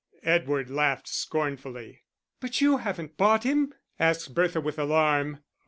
[0.23, 2.01] Edward laughed scornfully.
[2.39, 5.43] "But you haven't bought him?" asked Bertha, with alarm.